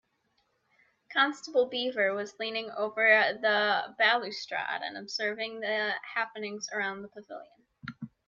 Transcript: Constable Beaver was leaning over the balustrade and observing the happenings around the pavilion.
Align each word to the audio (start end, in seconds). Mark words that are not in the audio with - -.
Constable 1.13 1.67
Beaver 1.67 2.15
was 2.15 2.33
leaning 2.39 2.71
over 2.71 3.37
the 3.39 3.93
balustrade 3.99 4.81
and 4.81 4.97
observing 4.97 5.59
the 5.59 5.91
happenings 6.15 6.67
around 6.73 7.03
the 7.03 7.07
pavilion. 7.09 7.67